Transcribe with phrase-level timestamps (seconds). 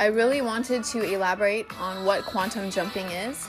[0.00, 3.46] I really wanted to elaborate on what quantum jumping is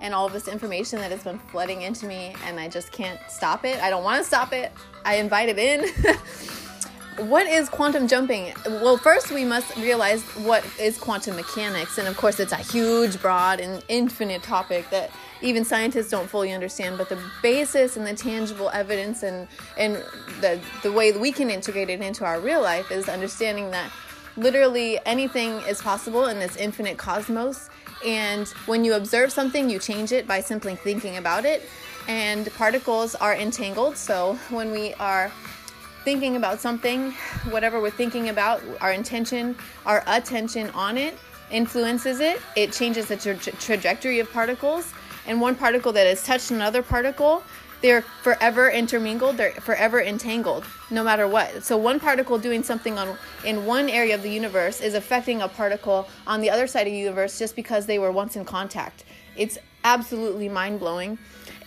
[0.00, 3.64] and all this information that has been flooding into me, and I just can't stop
[3.64, 3.82] it.
[3.82, 4.72] I don't want to stop it.
[5.04, 5.88] I invite it in.
[7.28, 8.54] what is quantum jumping?
[8.66, 13.20] Well, first we must realize what is quantum mechanics, and of course, it's a huge,
[13.20, 15.10] broad, and infinite topic that
[15.42, 16.96] even scientists don't fully understand.
[16.96, 19.96] But the basis and the tangible evidence and and
[20.40, 23.90] the the way that we can integrate it into our real life is understanding that
[24.36, 27.70] literally anything is possible in this infinite cosmos.
[28.04, 31.62] And when you observe something, you change it by simply thinking about it.
[32.08, 33.96] And particles are entangled.
[33.96, 35.32] So when we are
[36.04, 37.12] thinking about something,
[37.50, 41.18] whatever we're thinking about, our intention, our attention on it
[41.50, 42.40] influences it.
[42.54, 44.92] It changes the tra- trajectory of particles.
[45.26, 47.42] And one particle that has touched another particle
[47.82, 53.16] they're forever intermingled they're forever entangled no matter what so one particle doing something on
[53.44, 56.92] in one area of the universe is affecting a particle on the other side of
[56.92, 59.04] the universe just because they were once in contact
[59.36, 61.18] it's absolutely mind-blowing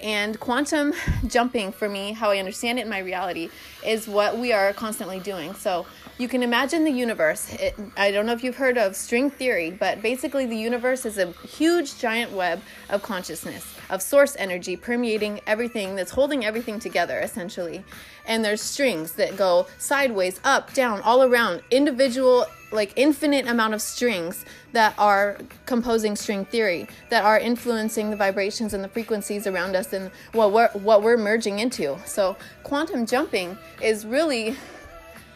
[0.02, 0.94] and quantum
[1.28, 3.50] jumping for me how i understand it in my reality
[3.86, 5.86] is what we are constantly doing so
[6.20, 7.54] you can imagine the universe.
[7.54, 11.18] It, I don't know if you've heard of string theory, but basically, the universe is
[11.18, 17.20] a huge giant web of consciousness, of source energy permeating everything that's holding everything together,
[17.20, 17.86] essentially.
[18.26, 23.82] And there's strings that go sideways, up, down, all around, individual, like infinite amount of
[23.82, 29.76] strings that are composing string theory, that are influencing the vibrations and the frequencies around
[29.76, 31.98] us and what we're, what we're merging into.
[32.06, 34.56] So, quantum jumping is really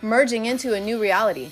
[0.01, 1.51] merging into a new reality.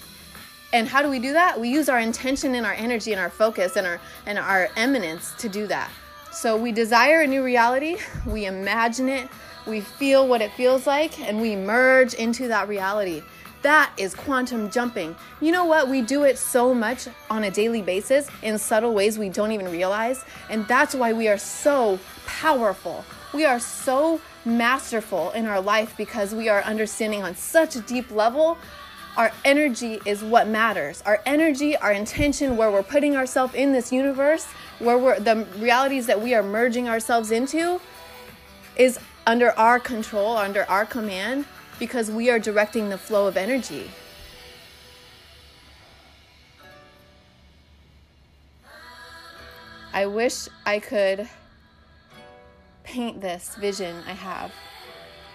[0.73, 1.59] And how do we do that?
[1.59, 5.33] We use our intention and our energy and our focus and our and our eminence
[5.39, 5.91] to do that.
[6.31, 9.27] So we desire a new reality, we imagine it,
[9.65, 13.21] we feel what it feels like, and we merge into that reality.
[13.61, 15.15] That is quantum jumping.
[15.39, 15.87] You know what?
[15.87, 19.71] We do it so much on a daily basis in subtle ways we don't even
[19.71, 20.25] realize.
[20.49, 23.05] And that's why we are so powerful.
[23.33, 28.09] We are so masterful in our life because we are understanding on such a deep
[28.09, 28.57] level
[29.17, 31.03] our energy is what matters.
[31.05, 34.45] Our energy, our intention, where we're putting ourselves in this universe,
[34.79, 37.81] where we're the realities that we are merging ourselves into
[38.77, 41.45] is under our control, under our command,
[41.79, 43.89] because we are directing the flow of energy.
[49.93, 51.27] I wish I could
[52.83, 54.51] paint this vision I have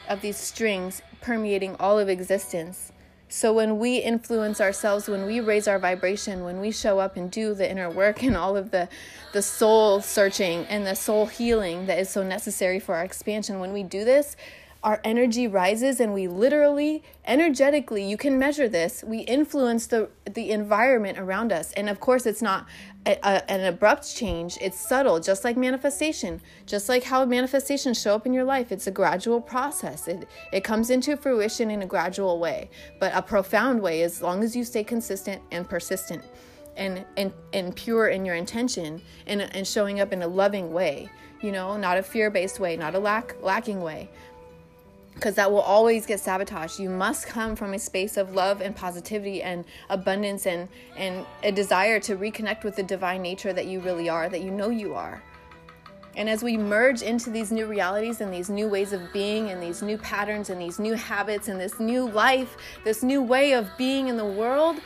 [0.08, 2.92] of these strings permeating all of existence.
[3.28, 7.30] So when we influence ourselves, when we raise our vibration, when we show up and
[7.30, 8.88] do the inner work and all of the
[9.32, 13.72] the soul searching and the soul healing that is so necessary for our expansion, when
[13.72, 14.36] we do this,
[14.86, 20.52] our energy rises and we literally energetically you can measure this we influence the the
[20.52, 21.72] environment around us.
[21.72, 22.66] And of course it's not
[23.04, 26.40] a, a, an abrupt change it's subtle just like manifestation.
[26.66, 30.06] Just like how manifestations show up in your life it's a gradual process.
[30.06, 32.70] It it comes into fruition in a gradual way
[33.00, 36.22] but a profound way as long as you stay consistent and persistent
[36.76, 41.10] and and, and pure in your intention and, and showing up in a loving way
[41.40, 44.08] you know not a fear-based way not a lack lacking way
[45.16, 46.78] because that will always get sabotaged.
[46.78, 51.50] You must come from a space of love and positivity and abundance and and a
[51.50, 54.94] desire to reconnect with the divine nature that you really are, that you know you
[54.94, 55.22] are.
[56.16, 59.62] And as we merge into these new realities and these new ways of being and
[59.62, 63.68] these new patterns and these new habits and this new life, this new way of
[63.76, 64.76] being in the world,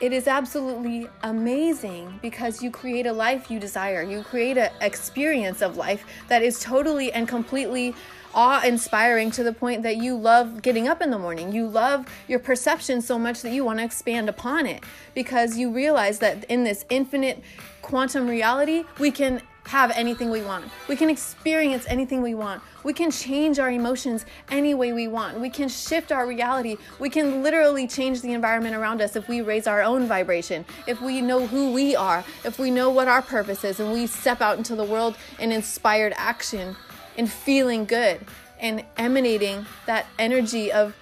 [0.00, 4.02] it is absolutely amazing because you create a life you desire.
[4.02, 7.94] You create an experience of life that is totally and completely
[8.34, 11.52] awe inspiring to the point that you love getting up in the morning.
[11.52, 14.84] You love your perception so much that you want to expand upon it
[15.14, 17.42] because you realize that in this infinite
[17.82, 20.64] quantum reality, we can have anything we want.
[20.88, 22.62] We can experience anything we want.
[22.82, 25.38] We can change our emotions any way we want.
[25.38, 26.76] We can shift our reality.
[26.98, 31.00] We can literally change the environment around us if we raise our own vibration, if
[31.00, 34.40] we know who we are, if we know what our purpose is, and we step
[34.40, 36.76] out into the world in inspired action
[37.16, 38.20] and feeling good
[38.58, 40.94] and emanating that energy of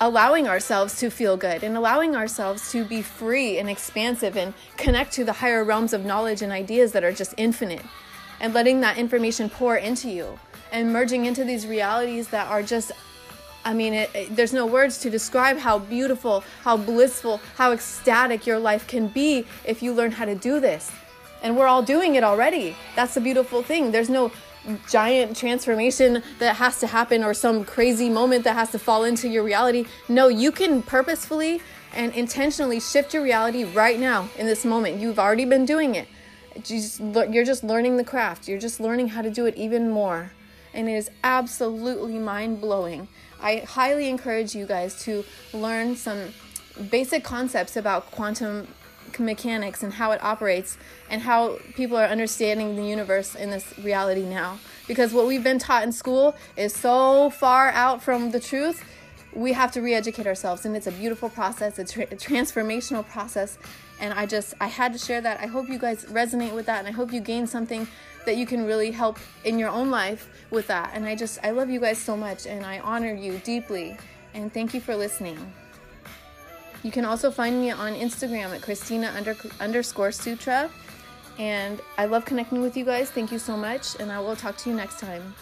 [0.00, 5.12] allowing ourselves to feel good and allowing ourselves to be free and expansive and connect
[5.12, 7.84] to the higher realms of knowledge and ideas that are just infinite
[8.40, 10.38] and letting that information pour into you
[10.72, 12.92] and merging into these realities that are just
[13.64, 18.46] I mean, it, it, there's no words to describe how beautiful, how blissful, how ecstatic
[18.46, 20.90] your life can be if you learn how to do this.
[21.42, 22.76] And we're all doing it already.
[22.96, 23.90] That's the beautiful thing.
[23.90, 24.32] There's no
[24.88, 29.28] giant transformation that has to happen or some crazy moment that has to fall into
[29.28, 29.86] your reality.
[30.08, 31.60] No, you can purposefully
[31.94, 35.00] and intentionally shift your reality right now in this moment.
[35.00, 36.08] You've already been doing it.
[36.66, 38.48] You're just learning the craft.
[38.48, 40.32] You're just learning how to do it even more.
[40.74, 43.08] And it is absolutely mind blowing.
[43.40, 46.34] I highly encourage you guys to learn some
[46.90, 48.68] basic concepts about quantum
[49.20, 50.78] mechanics and how it operates
[51.10, 54.58] and how people are understanding the universe in this reality now.
[54.86, 58.84] Because what we've been taught in school is so far out from the truth
[59.34, 60.64] we have to re-educate ourselves.
[60.64, 63.58] And it's a beautiful process it's a transformational process.
[64.00, 65.40] And i just i had to share that.
[65.40, 66.78] I hope you guys resonate with that.
[66.78, 67.86] And i hope you gain something
[68.24, 70.90] that you can really help in your own life with that.
[70.94, 72.46] And i just i love you guys so much.
[72.46, 73.96] And i honor you deeply.
[74.34, 75.38] And thank you for listening
[76.82, 80.70] you can also find me on instagram at christina under, underscore sutra.
[81.38, 83.10] And i love connecting with you guys.
[83.10, 83.98] Thank you so much.
[84.00, 85.34] And i will talk to you next time